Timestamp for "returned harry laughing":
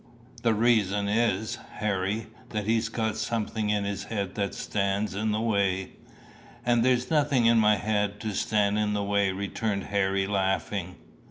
9.31-10.95